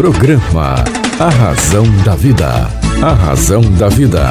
[0.00, 0.76] Programa
[1.18, 2.70] A Razão da Vida.
[3.02, 4.30] A Razão da Vida.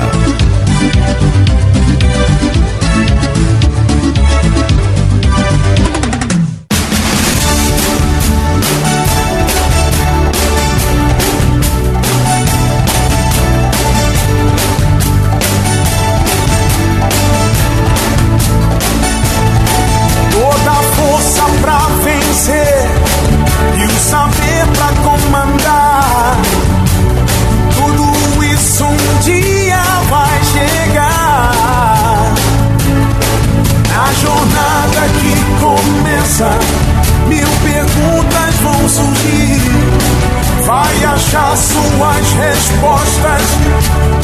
[41.31, 43.43] Vai achar suas respostas,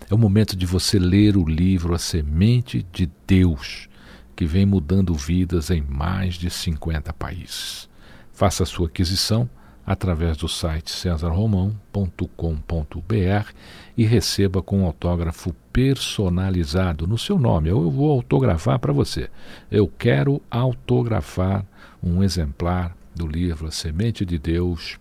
[0.09, 3.87] É o momento de você ler o livro A Semente de Deus,
[4.35, 7.89] que vem mudando vidas em mais de 50 países.
[8.33, 9.49] Faça a sua aquisição
[9.85, 13.51] através do site cesarromão.com.br
[13.97, 17.69] e receba com um autógrafo personalizado no seu nome.
[17.69, 19.29] Eu vou autografar para você.
[19.71, 21.65] Eu quero autografar
[22.03, 24.99] um exemplar do livro A Semente de Deus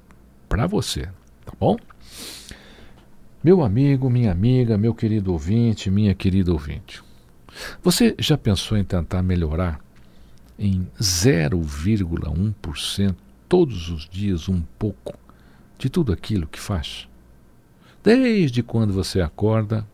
[0.51, 1.09] para você,
[1.47, 1.79] tá bom?
[3.43, 7.01] Meu amigo, minha amiga, meu querido ouvinte, minha querida ouvinte.
[7.81, 9.79] Você já pensou em tentar melhorar
[10.59, 13.15] em 0,1%
[13.49, 15.17] todos os dias um pouco
[15.79, 17.07] de tudo aquilo que faz?
[18.03, 19.87] Desde quando você acorda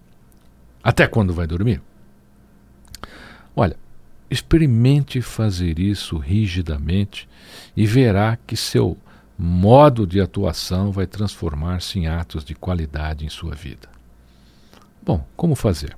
[0.83, 1.83] até quando vai dormir?
[3.55, 3.77] Olha,
[4.31, 7.29] experimente fazer isso rigidamente
[7.77, 8.97] e verá que seu
[9.39, 13.89] modo de atuação vai transformar-se em atos de qualidade em sua vida.
[15.03, 15.97] Bom, como fazer?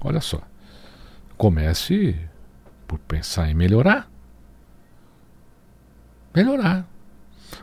[0.00, 0.40] Olha só.
[1.36, 2.16] Comece
[2.86, 4.10] por pensar em melhorar.
[6.34, 6.86] Melhorar.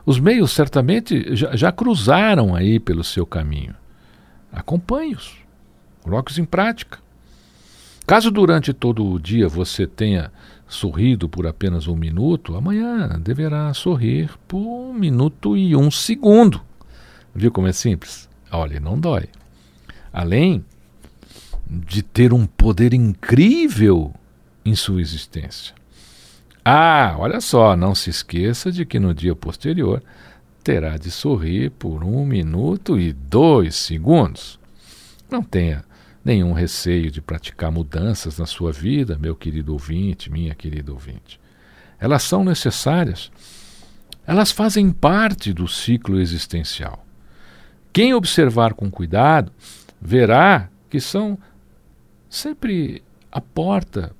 [0.05, 3.75] Os meios certamente já, já cruzaram aí pelo seu caminho.
[4.51, 5.37] Acompanhe-os.
[6.01, 6.99] Coloque-os em prática.
[8.05, 10.31] Caso durante todo o dia você tenha
[10.67, 16.61] sorrido por apenas um minuto, amanhã deverá sorrir por um minuto e um segundo.
[17.33, 18.27] Viu como é simples?
[18.51, 19.29] Olha, não dói.
[20.11, 20.63] Além
[21.69, 24.13] de ter um poder incrível
[24.65, 25.75] em sua existência.
[26.63, 30.03] Ah, olha só, não se esqueça de que no dia posterior
[30.63, 34.59] terá de sorrir por um minuto e dois segundos.
[35.29, 35.85] Não tenha
[36.27, 41.39] nenhum receio de praticar mudanças na sua vida, meu querido ouvinte, minha querida ouvinte.
[41.97, 43.31] Elas são necessárias.
[44.25, 47.05] Elas fazem parte do ciclo existencial.
[47.93, 49.53] Quem observar com cuidado
[50.01, 51.37] verá que são
[52.29, 53.01] sempre
[53.31, 54.13] a porta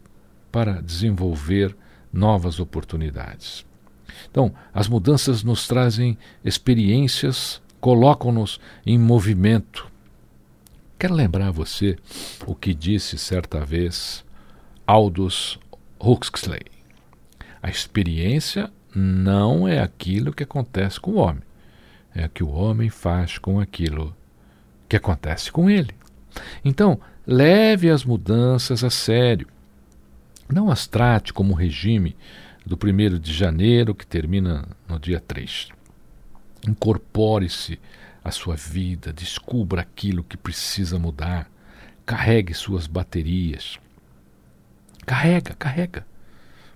[0.50, 1.76] para desenvolver
[2.12, 3.66] novas oportunidades.
[4.32, 9.92] Então, as mudanças nos trazem experiências, colocam-nos em movimento,
[11.00, 11.96] Quero lembrar a você
[12.48, 14.26] o que disse certa vez
[14.88, 15.60] Aldous
[16.00, 16.66] Huxley.
[17.62, 21.44] A experiência não é aquilo que acontece com o homem,
[22.16, 24.16] é o que o homem faz com aquilo
[24.90, 25.94] que acontece com ele.
[26.66, 29.48] Então, leve as mudanças a sério.
[30.52, 32.16] Não as trate como um regime
[32.66, 35.70] do 1 de janeiro que termina no dia 3.
[36.68, 37.80] Incorpore-se
[38.30, 41.50] à sua vida, descubra aquilo que precisa mudar,
[42.06, 43.80] carregue suas baterias.
[45.06, 46.06] Carrega, carrega.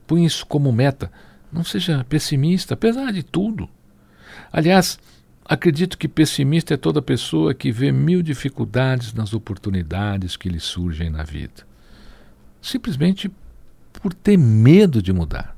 [0.07, 1.12] Põe isso como meta.
[1.51, 3.69] Não seja pessimista, apesar de tudo.
[4.51, 4.98] Aliás,
[5.45, 11.09] acredito que pessimista é toda pessoa que vê mil dificuldades nas oportunidades que lhe surgem
[11.09, 11.68] na vida.
[12.62, 13.31] Simplesmente
[14.01, 15.56] por ter medo de mudar.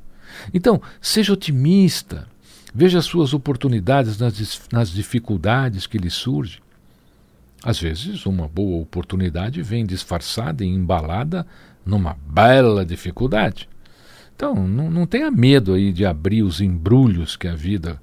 [0.53, 2.27] Então, seja otimista,
[2.73, 6.61] veja as suas oportunidades nas, nas dificuldades que lhe surgem.
[7.63, 11.45] Às vezes, uma boa oportunidade vem disfarçada e embalada
[11.85, 13.69] numa bela dificuldade.
[14.35, 18.01] Então, não, não tenha medo aí de abrir os embrulhos que a vida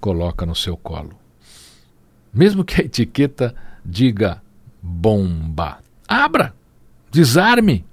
[0.00, 1.18] coloca no seu colo.
[2.32, 4.40] Mesmo que a etiqueta diga
[4.80, 6.54] bomba, abra,
[7.10, 7.84] desarme.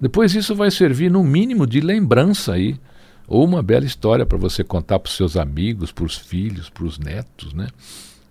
[0.00, 2.78] Depois isso vai servir no mínimo de lembrança aí,
[3.26, 6.84] ou uma bela história para você contar para os seus amigos, para os filhos, para
[6.84, 7.68] os netos, né?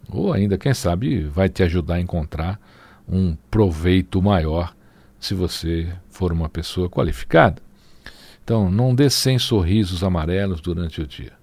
[0.09, 2.59] Ou ainda, quem sabe, vai te ajudar a encontrar
[3.07, 4.75] um proveito maior
[5.19, 7.61] se você for uma pessoa qualificada.
[8.43, 11.33] Então, não dê 100 sorrisos amarelos durante o dia.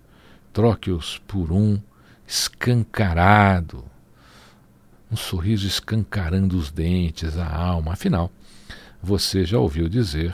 [0.53, 1.81] Troque-os por um
[2.27, 3.85] escancarado.
[5.11, 7.93] Um sorriso escancarando os dentes, a alma.
[7.93, 8.31] Afinal,
[9.03, 10.33] você já ouviu dizer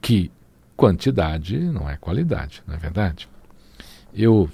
[0.00, 0.30] que
[0.76, 3.28] quantidade não é qualidade, não é verdade?
[4.14, 4.50] Eu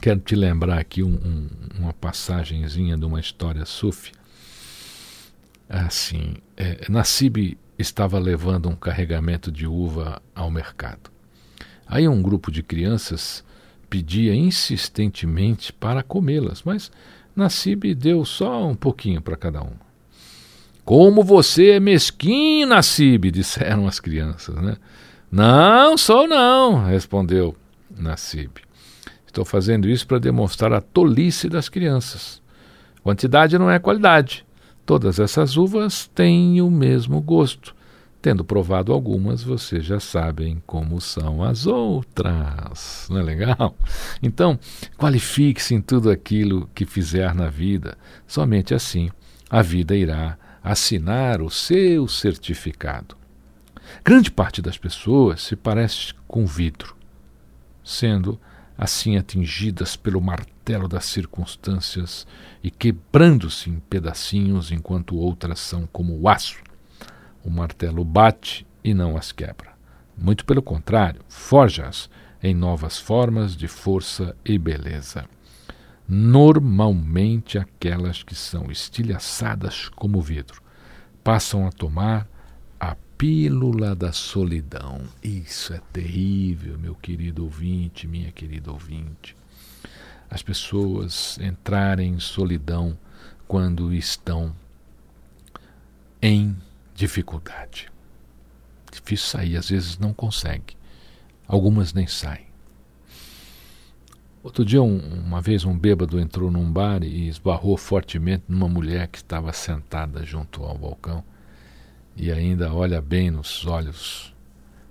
[0.00, 4.12] quero te lembrar aqui um, um, uma passagenzinha de uma história sufi.
[5.68, 11.10] Assim, é, Nassib estava levando um carregamento de uva ao mercado.
[11.86, 13.44] Aí um grupo de crianças
[13.88, 16.90] pedia insistentemente para comê-las, mas
[17.34, 19.83] Nassib deu só um pouquinho para cada uma.
[20.84, 24.76] Como você é mesquinho, Nassib, disseram as crianças, né?
[25.32, 27.56] Não, sou não, respondeu
[27.96, 28.58] Nassib.
[29.26, 32.42] Estou fazendo isso para demonstrar a tolice das crianças.
[33.02, 34.46] Quantidade não é qualidade.
[34.86, 37.74] Todas essas uvas têm o mesmo gosto.
[38.20, 43.08] Tendo provado algumas, vocês já sabem como são as outras.
[43.10, 43.74] Não é legal?
[44.22, 44.58] Então,
[44.96, 47.96] qualifique-se em tudo aquilo que fizer na vida.
[48.26, 49.10] Somente assim
[49.50, 53.14] a vida irá assinar o seu certificado.
[54.02, 56.96] Grande parte das pessoas se parece com vidro,
[57.84, 58.40] sendo
[58.76, 62.26] assim atingidas pelo martelo das circunstâncias
[62.62, 66.62] e quebrando-se em pedacinhos, enquanto outras são como o aço.
[67.44, 69.74] O martelo bate e não as quebra.
[70.16, 72.08] Muito pelo contrário, forja-as
[72.42, 75.26] em novas formas de força e beleza.
[76.06, 80.62] Normalmente, aquelas que são estilhaçadas como vidro
[81.22, 82.28] passam a tomar
[83.16, 85.00] pílula da solidão.
[85.22, 89.36] Isso é terrível, meu querido ouvinte, minha querida ouvinte.
[90.28, 92.98] As pessoas entrarem em solidão
[93.46, 94.54] quando estão
[96.20, 96.56] em
[96.94, 97.90] dificuldade.
[98.90, 100.76] Difícil sair, às vezes não consegue.
[101.46, 102.46] Algumas nem saem.
[104.44, 109.08] Outro dia, um, uma vez, um bêbado entrou num bar e esbarrou fortemente numa mulher
[109.08, 111.24] que estava sentada junto ao balcão
[112.14, 114.34] e ainda olha bem nos olhos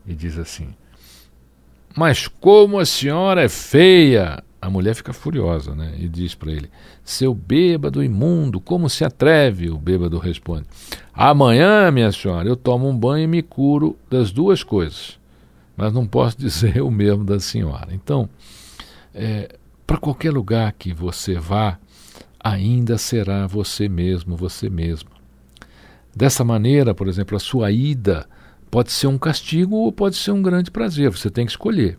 [0.07, 0.73] e diz assim:
[1.95, 4.43] Mas como a senhora é feia!
[4.59, 5.93] A mulher fica furiosa né?
[5.99, 6.67] e diz para ele:
[7.03, 9.69] Seu bêbado imundo, como se atreve?
[9.69, 10.65] O bêbado responde:
[11.13, 15.19] Amanhã, minha senhora, eu tomo um banho e me curo das duas coisas.
[15.77, 17.89] Mas não posso dizer o mesmo da senhora.
[17.91, 18.27] Então,
[19.13, 19.55] é,
[19.85, 21.77] para qualquer lugar que você vá,
[22.39, 25.09] ainda será você mesmo, você mesmo.
[26.15, 28.27] Dessa maneira, por exemplo, a sua ida
[28.69, 31.97] pode ser um castigo ou pode ser um grande prazer, você tem que escolher.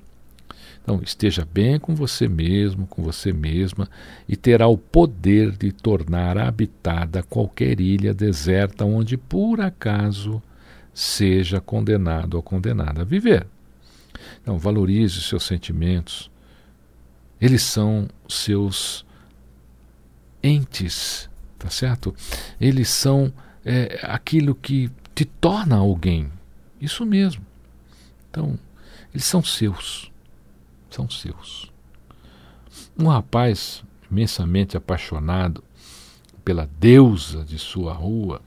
[0.82, 3.88] Então, esteja bem com você mesmo, com você mesma,
[4.28, 10.42] e terá o poder de tornar habitada qualquer ilha deserta onde por acaso
[10.92, 13.46] seja condenado ou condenada a viver.
[14.42, 16.30] Então, valorize seus sentimentos.
[17.44, 19.04] Eles são seus
[20.42, 22.14] entes, tá certo?
[22.58, 23.30] Eles são
[23.62, 26.32] é, aquilo que te torna alguém.
[26.80, 27.44] Isso mesmo.
[28.30, 28.58] Então,
[29.12, 30.10] eles são seus.
[30.88, 31.70] São seus.
[32.98, 35.62] Um rapaz imensamente apaixonado
[36.42, 38.40] pela deusa de sua rua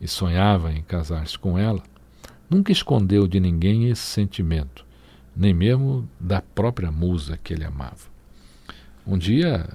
[0.00, 1.82] e sonhava em casar-se com ela,
[2.48, 4.86] nunca escondeu de ninguém esse sentimento,
[5.36, 8.11] nem mesmo da própria musa que ele amava.
[9.06, 9.68] Um dia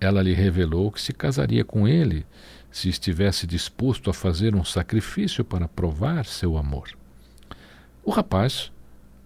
[0.00, 2.26] ela lhe revelou que se casaria com ele
[2.70, 6.88] se estivesse disposto a fazer um sacrifício para provar seu amor.
[8.02, 8.72] O rapaz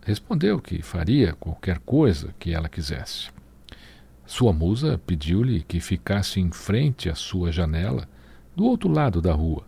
[0.05, 3.31] respondeu que faria qualquer coisa que ela quisesse.
[4.27, 8.09] Sua musa pediu-lhe que ficasse em frente à sua janela,
[8.55, 9.65] do outro lado da rua,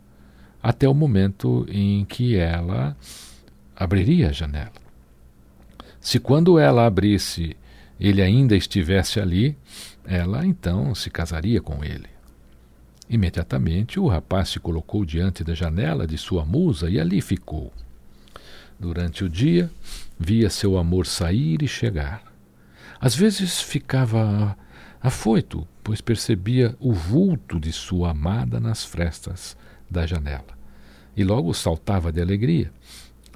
[0.60, 2.96] até o momento em que ela
[3.76, 4.72] abriria a janela.
[6.00, 7.56] Se quando ela abrisse
[7.98, 9.56] ele ainda estivesse ali,
[10.04, 12.08] ela então se casaria com ele.
[13.08, 17.72] Imediatamente o rapaz se colocou diante da janela de sua musa e ali ficou.
[18.78, 19.70] Durante o dia,
[20.18, 22.22] via seu amor sair e chegar.
[23.00, 24.56] Às vezes ficava
[25.00, 29.56] afoito, pois percebia o vulto de sua amada nas frestas
[29.90, 30.58] da janela.
[31.16, 32.70] E logo saltava de alegria,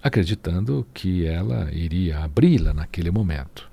[0.03, 3.72] acreditando que ela iria abri-la naquele momento.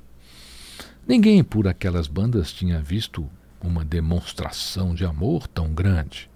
[1.10, 3.28] Ninguém por aquelas bandas tinha visto
[3.64, 6.30] uma demonstração de amor tão grande.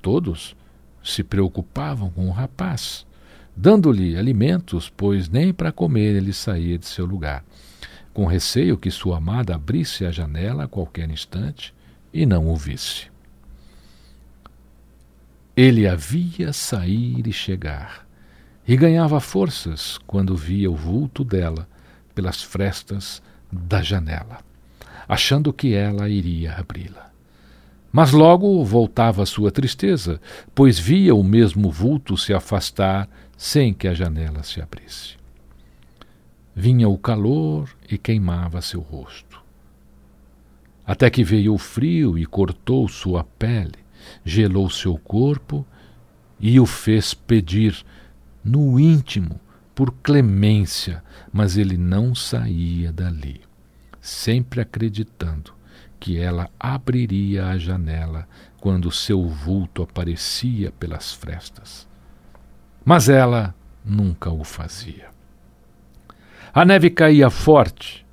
[0.00, 0.54] Todos
[1.02, 3.04] se preocupavam com o rapaz,
[3.56, 7.44] dando-lhe alimentos, pois nem para comer ele saía de seu lugar,
[8.14, 11.74] com receio que sua amada abrisse a janela a qualquer instante
[12.14, 13.08] e não o visse.
[15.56, 18.06] Ele a via sair e chegar,
[18.68, 21.68] e ganhava forças quando via o vulto dela
[22.14, 23.20] pelas frestas
[23.50, 24.38] da janela,
[25.08, 27.10] achando que ela iria abri-la.
[27.92, 30.20] Mas logo voltava sua tristeza,
[30.54, 35.16] pois via o mesmo vulto se afastar sem que a janela se abrisse.
[36.54, 39.40] Vinha o calor e queimava seu rosto.
[40.86, 43.78] Até que veio o frio e cortou sua pele,
[44.24, 45.66] gelou seu corpo
[46.38, 47.84] e o fez pedir,
[48.44, 49.40] no íntimo,
[49.74, 53.40] por clemência, mas ele não saía dali,
[54.00, 55.54] sempre acreditando
[55.98, 58.26] que ela abriria a janela
[58.58, 61.88] quando seu vulto aparecia pelas frestas.
[62.84, 65.08] Mas ela nunca o fazia.
[66.52, 68.06] A neve caía forte.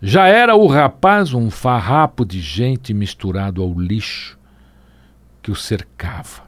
[0.00, 4.38] Já era o rapaz um farrapo de gente misturado ao lixo
[5.42, 6.47] que o cercava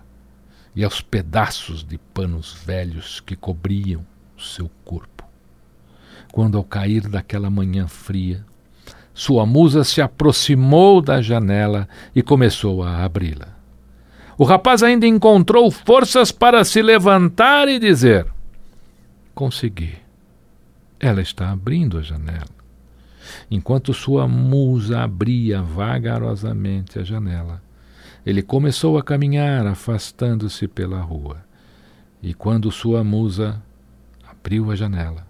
[0.75, 4.05] e aos pedaços de panos velhos que cobriam
[4.37, 5.25] o seu corpo.
[6.33, 8.45] Quando, ao cair daquela manhã fria,
[9.13, 13.49] sua musa se aproximou da janela e começou a abri-la.
[14.39, 18.27] O rapaz ainda encontrou forças para se levantar e dizer:
[19.35, 19.95] Consegui.
[20.99, 22.61] Ela está abrindo a janela.
[23.51, 27.63] Enquanto sua musa abria vagarosamente a janela,
[28.31, 31.39] ele começou a caminhar, afastando-se pela rua.
[32.23, 33.61] E quando sua musa
[34.25, 35.27] abriu a janela,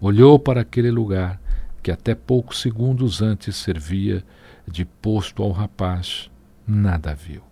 [0.00, 1.40] olhou para aquele lugar
[1.80, 4.24] que até poucos segundos antes servia
[4.66, 6.28] de posto ao rapaz,
[6.66, 7.42] nada viu.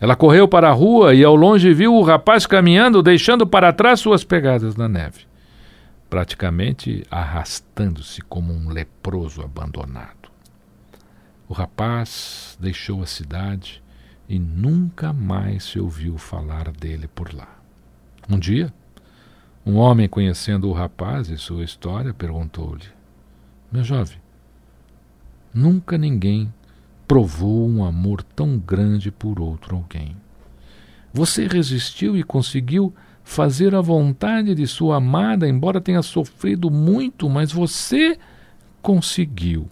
[0.00, 4.00] Ela correu para a rua e ao longe viu o rapaz caminhando, deixando para trás
[4.00, 5.26] suas pegadas na neve,
[6.08, 10.19] praticamente arrastando-se como um leproso abandonado.
[11.50, 13.82] O rapaz deixou a cidade
[14.28, 17.58] e nunca mais se ouviu falar dele por lá.
[18.28, 18.72] Um dia,
[19.66, 22.84] um homem, conhecendo o rapaz e sua história, perguntou-lhe:
[23.72, 24.18] Meu jovem,
[25.52, 26.54] nunca ninguém
[27.08, 30.16] provou um amor tão grande por outro alguém.
[31.12, 37.50] Você resistiu e conseguiu fazer a vontade de sua amada, embora tenha sofrido muito, mas
[37.50, 38.16] você
[38.80, 39.68] conseguiu.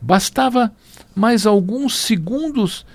[0.00, 0.72] Bastava
[1.14, 2.86] mais alguns segundos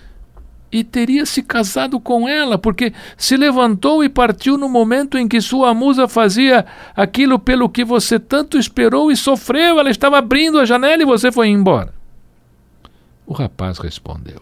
[0.72, 5.40] e teria se casado com ela, porque se levantou e partiu no momento em que
[5.40, 9.80] sua musa fazia aquilo pelo que você tanto esperou e sofreu.
[9.80, 11.94] Ela estava abrindo a janela e você foi embora.
[13.28, 14.42] O rapaz respondeu: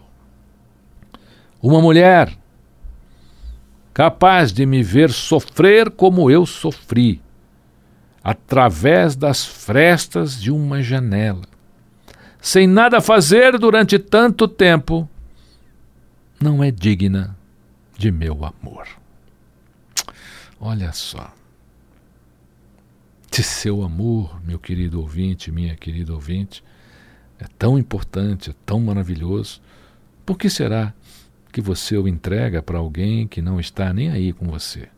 [1.60, 2.32] Uma mulher
[3.92, 7.20] capaz de me ver sofrer como eu sofri,
[8.24, 11.52] através das frestas de uma janela
[12.42, 15.08] sem nada fazer durante tanto tempo,
[16.40, 17.36] não é digna
[17.96, 18.88] de meu amor.
[20.60, 21.32] Olha só.
[23.30, 26.64] Se seu amor, meu querido ouvinte, minha querida ouvinte,
[27.38, 29.62] é tão importante, é tão maravilhoso,
[30.26, 30.92] por que será
[31.52, 34.88] que você o entrega para alguém que não está nem aí com você?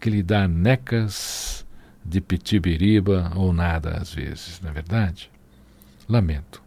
[0.00, 1.64] Que lhe dá necas
[2.02, 5.33] de pitibiriba ou nada às vezes, não é verdade?
[6.08, 6.62] Lamento.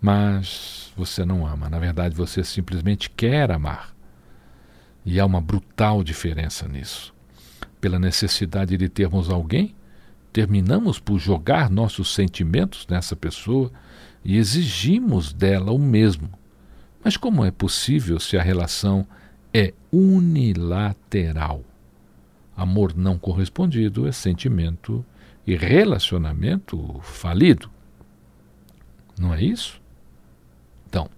[0.00, 1.68] Mas você não ama.
[1.68, 3.94] Na verdade, você simplesmente quer amar.
[5.04, 7.14] E há uma brutal diferença nisso.
[7.80, 9.74] Pela necessidade de termos alguém
[10.32, 13.70] terminamos por jogar nossos sentimentos nessa pessoa
[14.24, 16.28] e exigimos dela o mesmo.
[17.02, 19.06] Mas como é possível se a relação
[19.54, 21.64] é unilateral?
[22.56, 25.04] Amor não correspondido é sentimento
[25.46, 27.70] e relacionamento falido.
[29.18, 29.80] Não é isso?
[30.88, 31.08] Então,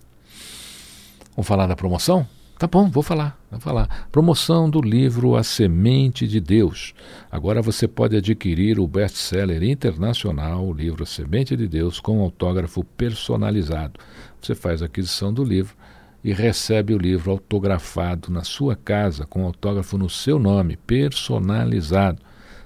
[1.35, 2.27] vamos falar da promoção?
[2.59, 4.09] Tá bom, vou falar, vou falar.
[4.11, 6.93] Promoção do livro A Semente de Deus.
[7.31, 12.83] Agora você pode adquirir o best-seller internacional, o livro A Semente de Deus, com autógrafo
[12.83, 14.01] personalizado.
[14.43, 15.77] Você faz a aquisição do livro
[16.25, 22.21] e recebe o livro autografado na sua casa, com autógrafo no seu nome, personalizado.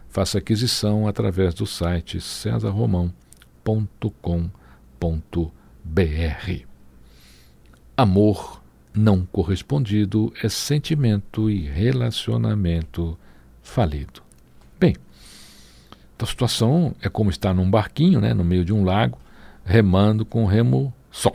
[0.08, 4.62] Faça aquisição através do site cesarromão.com.br.
[7.97, 8.62] Amor
[8.94, 13.18] não correspondido é sentimento e relacionamento
[13.62, 14.23] falido.
[14.78, 14.94] Bem,
[16.18, 19.18] a situação é como estar num barquinho, né, no meio de um lago,
[19.64, 21.32] remando com um remo só.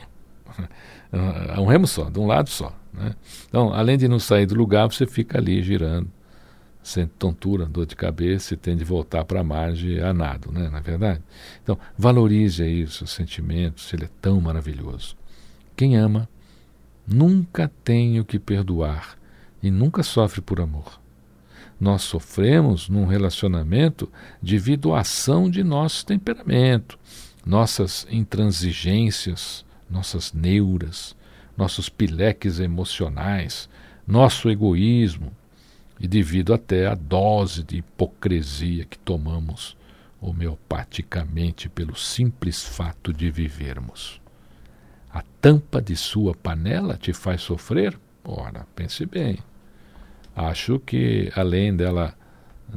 [1.11, 2.73] É um remo só, de um lado só.
[2.93, 3.13] Né?
[3.47, 6.09] Então, além de não sair do lugar, você fica ali girando,
[6.87, 10.69] sem tontura, dor de cabeça e tem de voltar para a margem a nado, né?
[10.69, 11.21] na é verdade?
[11.61, 15.13] Então, valorize aí os seus sentimentos, ele é tão maravilhoso.
[15.75, 16.29] Quem ama
[17.05, 19.17] nunca tem o que perdoar
[19.61, 20.97] e nunca sofre por amor.
[21.77, 24.09] Nós sofremos num relacionamento
[24.41, 26.97] devido à ação de nosso temperamento,
[27.45, 31.17] nossas intransigências, nossas neuras,
[31.57, 33.69] nossos pileques emocionais,
[34.07, 35.33] nosso egoísmo
[35.99, 39.75] e devido até à dose de hipocrisia que tomamos
[40.21, 44.21] homeopaticamente pelo simples fato de vivermos.
[45.11, 47.97] A tampa de sua panela te faz sofrer?
[48.23, 49.39] Ora, pense bem.
[50.35, 52.13] Acho que além dela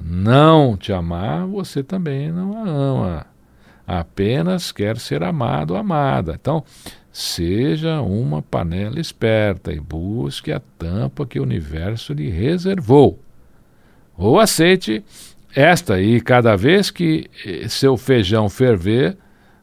[0.01, 3.27] não te amar, você também não a ama.
[3.87, 6.39] Apenas quer ser amado ou amada.
[6.41, 6.65] Então,
[7.13, 13.19] seja uma panela esperta e busque a tampa que o universo lhe reservou.
[14.17, 15.03] Ou aceite
[15.55, 19.17] esta e cada vez que eh, seu feijão ferver,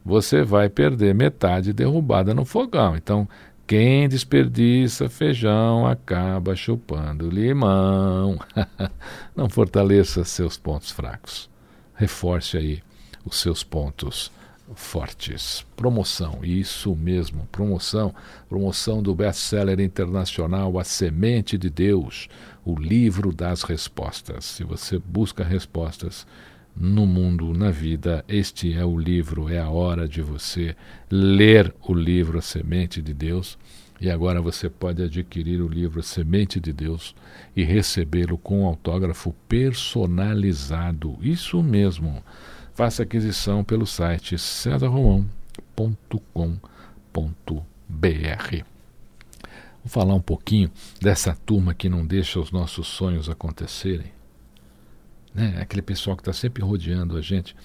[0.03, 2.95] você vai perder metade derrubada no fogão.
[2.95, 3.27] Então,
[3.65, 8.39] quem desperdiça feijão acaba chupando limão.
[9.35, 11.49] Não fortaleça seus pontos fracos.
[11.93, 12.81] Reforce aí
[13.25, 14.31] os seus pontos
[14.75, 15.65] fortes.
[15.75, 18.13] Promoção, isso mesmo, promoção.
[18.49, 22.27] Promoção do best-seller internacional A Semente de Deus,
[22.65, 24.45] o livro das respostas.
[24.45, 26.25] Se você busca respostas,
[26.79, 28.23] no mundo, na vida.
[28.27, 30.75] Este é o livro, é a hora de você
[31.09, 33.57] ler o livro A Semente de Deus.
[33.99, 37.15] E agora você pode adquirir o livro Semente de Deus
[37.55, 41.17] e recebê-lo com autógrafo personalizado.
[41.19, 42.23] Isso mesmo.
[42.77, 45.25] Faça aquisição pelo site cesarromão.com.br.
[49.83, 50.69] Vou falar um pouquinho
[51.01, 54.11] dessa turma que não deixa os nossos sonhos acontecerem
[55.33, 55.57] né?
[55.59, 57.55] aquele pessoal que está sempre rodeando a gente.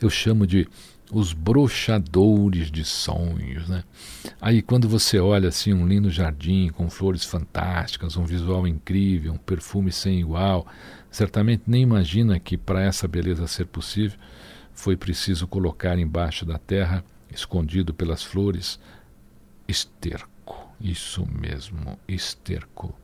[0.00, 0.66] Eu chamo de
[1.12, 3.84] os brochadores de sonhos, né?
[4.40, 9.38] Aí quando você olha assim um lindo jardim com flores fantásticas, um visual incrível, um
[9.38, 10.66] perfume sem igual,
[11.12, 14.18] certamente nem imagina que para essa beleza ser possível
[14.78, 18.78] foi preciso colocar embaixo da terra, escondido pelas flores,
[19.66, 20.68] esterco.
[20.80, 22.94] Isso mesmo, esterco.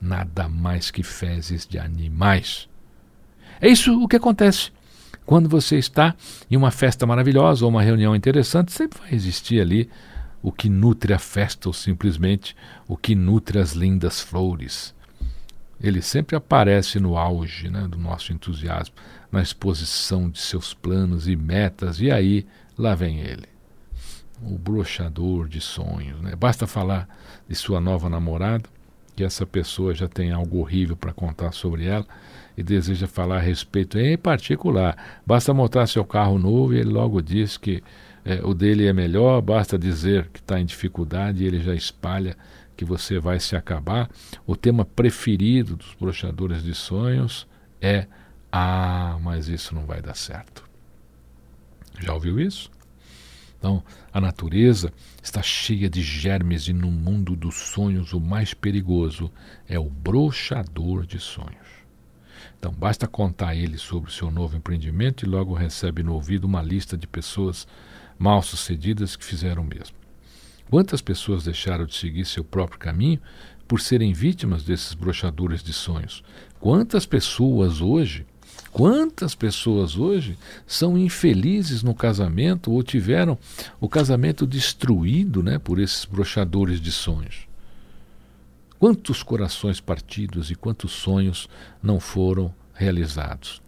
[0.00, 2.68] Nada mais que fezes de animais
[3.60, 4.70] é isso o que acontece.
[5.24, 6.14] Quando você está
[6.50, 9.88] em uma festa maravilhosa ou uma reunião interessante, sempre vai existir ali
[10.42, 12.54] o que nutre a festa ou simplesmente
[12.86, 14.94] o que nutre as lindas flores.
[15.80, 18.94] Ele sempre aparece no auge né, do nosso entusiasmo,
[19.30, 22.46] na exposição de seus planos e metas, e aí
[22.78, 23.48] lá vem ele,
[24.42, 26.20] o brochador de sonhos.
[26.20, 26.34] Né?
[26.36, 27.08] Basta falar
[27.48, 28.68] de sua nova namorada,
[29.16, 32.06] que essa pessoa já tem algo horrível para contar sobre ela
[32.56, 35.20] e deseja falar a respeito em particular.
[35.26, 37.82] Basta montar seu carro novo e ele logo diz que
[38.24, 42.36] é, o dele é melhor, basta dizer que está em dificuldade e ele já espalha
[42.76, 44.10] que você vai se acabar.
[44.46, 47.46] O tema preferido dos brochadores de sonhos
[47.80, 48.06] é
[48.50, 50.64] Ah, mas isso não vai dar certo.
[52.00, 52.70] Já ouviu isso?
[53.58, 53.82] Então,
[54.12, 59.32] a natureza está cheia de germes e no mundo dos sonhos o mais perigoso
[59.66, 61.84] é o brochador de sonhos.
[62.58, 66.44] Então, basta contar a ele sobre o seu novo empreendimento e logo recebe no ouvido
[66.44, 67.66] uma lista de pessoas
[68.18, 70.03] mal sucedidas que fizeram o mesmo.
[70.70, 73.20] Quantas pessoas deixaram de seguir seu próprio caminho
[73.68, 76.22] por serem vítimas desses brochadores de sonhos?
[76.60, 78.26] Quantas pessoas hoje
[78.72, 83.38] Quantas pessoas hoje são infelizes no casamento ou tiveram
[83.80, 87.46] o casamento destruído né, por esses brochadores de sonhos?
[88.78, 91.48] Quantos corações partidos e quantos sonhos
[91.82, 93.62] não foram realizados?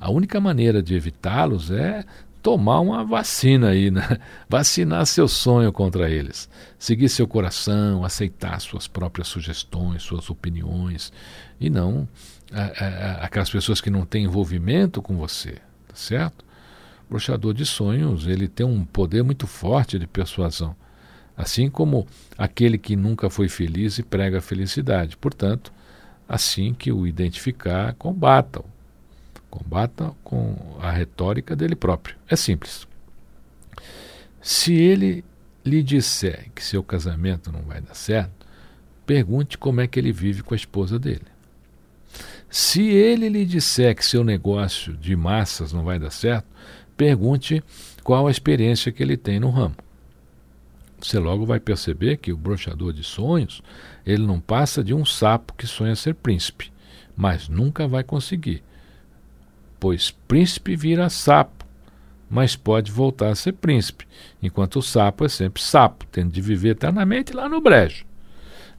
[0.00, 2.04] A única maneira de evitá-los é
[2.48, 4.16] tomar uma vacina aí, né?
[4.48, 6.48] Vacinar seu sonho contra eles.
[6.78, 11.12] Seguir seu coração, aceitar suas próprias sugestões, suas opiniões.
[11.60, 12.08] E não
[12.50, 15.56] a, a, aquelas pessoas que não têm envolvimento com você,
[15.86, 16.42] tá certo?
[17.06, 20.74] O broxador de sonhos, ele tem um poder muito forte de persuasão.
[21.36, 22.06] Assim como
[22.38, 25.18] aquele que nunca foi feliz e prega a felicidade.
[25.18, 25.70] Portanto,
[26.26, 28.77] assim que o identificar, combata-o
[29.50, 32.16] Combata com a retórica dele próprio.
[32.28, 32.86] É simples.
[34.40, 35.24] Se ele
[35.64, 38.46] lhe disser que seu casamento não vai dar certo,
[39.04, 41.26] pergunte como é que ele vive com a esposa dele.
[42.50, 46.46] Se ele lhe disser que seu negócio de massas não vai dar certo,
[46.96, 47.62] pergunte
[48.02, 49.76] qual a experiência que ele tem no ramo.
[51.00, 53.62] Você logo vai perceber que o brochador de sonhos,
[54.04, 56.72] ele não passa de um sapo que sonha ser príncipe,
[57.16, 58.62] mas nunca vai conseguir
[59.78, 61.66] pois príncipe vira sapo,
[62.30, 64.06] mas pode voltar a ser príncipe,
[64.42, 68.04] enquanto o sapo é sempre sapo, tendo de viver eternamente lá no brejo.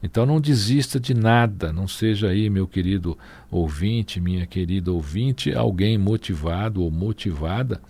[0.02, 3.18] Então não desista de nada, não seja aí, meu querido
[3.50, 7.80] ouvinte, minha querida ouvinte, alguém motivado ou motivada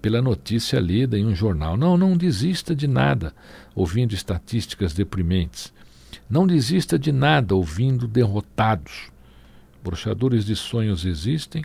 [0.00, 1.76] pela notícia lida em um jornal.
[1.76, 3.34] Não, não desista de nada
[3.74, 5.72] ouvindo estatísticas deprimentes.
[6.30, 9.10] Não desista de nada ouvindo derrotados.
[9.82, 11.64] Brochadores de sonhos existem,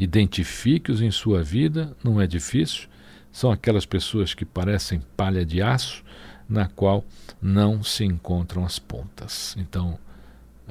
[0.00, 2.88] Identifique-os em sua vida, não é difícil.
[3.30, 6.02] São aquelas pessoas que parecem palha de aço,
[6.48, 7.04] na qual
[7.40, 9.54] não se encontram as pontas.
[9.58, 9.98] Então,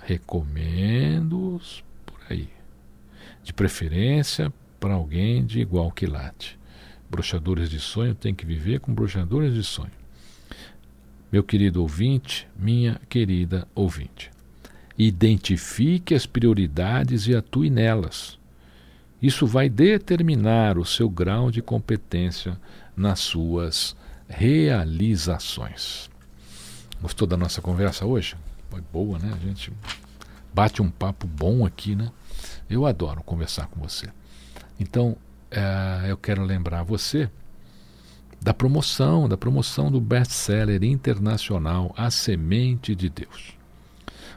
[0.01, 2.49] recomendo-os por aí.
[3.43, 6.57] De preferência para alguém de igual quilate.
[7.07, 9.91] Brochadores de sonho têm que viver com brochadores de sonho.
[11.31, 14.31] Meu querido ouvinte, minha querida ouvinte,
[14.97, 18.38] identifique as prioridades e atue nelas.
[19.21, 22.57] Isso vai determinar o seu grau de competência
[22.95, 23.95] nas suas
[24.27, 26.09] realizações.
[27.01, 28.35] Gostou da nossa conversa hoje?
[28.69, 29.31] Foi boa, né?
[29.33, 29.73] A gente
[30.53, 32.11] bate um papo bom aqui, né?
[32.69, 34.07] Eu adoro conversar com você.
[34.79, 35.17] Então,
[35.51, 37.29] é, eu quero lembrar você
[38.41, 43.58] da promoção, da promoção do best-seller internacional A Semente de Deus.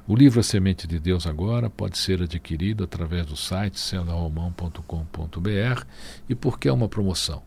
[0.06, 5.84] O livro A Semente de Deus agora pode ser adquirido através do site celaromão.com.br.
[6.28, 7.40] E por que é uma promoção?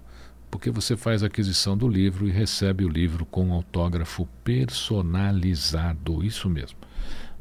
[0.50, 6.24] Porque você faz a aquisição do livro e recebe o livro com autógrafo personalizado.
[6.24, 6.78] Isso mesmo.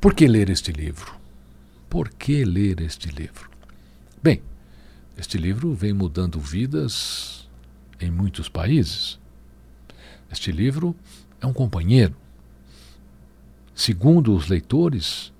[0.00, 1.14] Por que ler este livro?
[1.88, 3.50] Por que ler este livro?
[4.22, 4.42] Bem,
[5.16, 7.48] este livro vem mudando vidas
[8.00, 9.18] em muitos países.
[10.30, 10.94] Este livro
[11.40, 12.14] é um companheiro.
[13.74, 15.32] Segundo os leitores,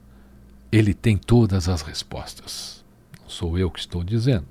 [0.70, 2.84] ele tem todas as respostas.
[3.20, 4.46] Não sou eu que estou dizendo.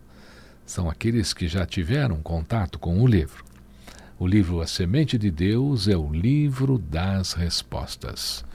[0.66, 3.46] São aqueles que já tiveram contato com o livro.
[4.18, 8.46] O livro A Semente de Deus é o livro das respostas.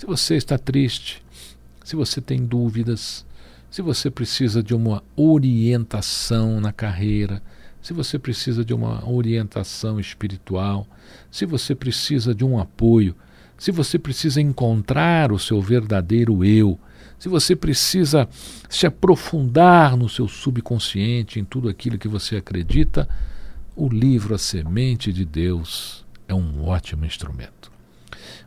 [0.00, 1.22] Se você está triste,
[1.84, 3.22] se você tem dúvidas,
[3.70, 7.42] se você precisa de uma orientação na carreira,
[7.82, 10.86] se você precisa de uma orientação espiritual,
[11.30, 13.14] se você precisa de um apoio,
[13.58, 16.80] se você precisa encontrar o seu verdadeiro eu,
[17.18, 18.26] se você precisa
[18.70, 23.06] se aprofundar no seu subconsciente, em tudo aquilo que você acredita,
[23.76, 27.69] o livro A Semente de Deus é um ótimo instrumento.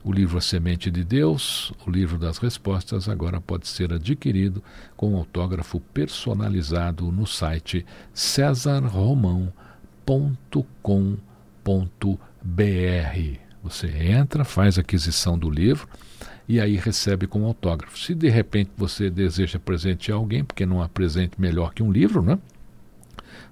[0.06, 4.62] O livro A Semente de Deus, o livro das respostas, agora pode ser adquirido
[4.98, 9.54] com autógrafo personalizado no site cesarromão.com.br.
[13.64, 15.88] Você entra, faz aquisição do livro
[16.50, 17.98] e aí recebe com autógrafo.
[17.98, 22.22] Se de repente você deseja presentear alguém, porque não há presente melhor que um livro,
[22.22, 22.38] né?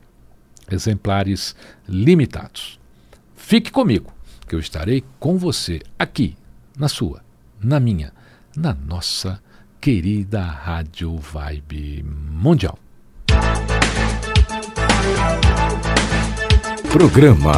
[0.71, 1.57] Exemplares
[1.89, 2.79] limitados.
[3.37, 4.13] Fique comigo,
[4.47, 6.37] que eu estarei com você aqui,
[6.79, 7.23] na sua,
[7.61, 8.13] na minha,
[8.57, 9.41] na nossa
[9.81, 12.79] querida Rádio Vibe Mundial.
[16.93, 17.53] Programa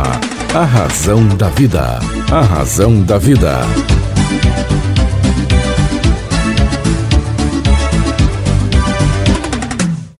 [0.54, 1.98] A Razão da Vida.
[2.30, 3.58] A Razão da Vida.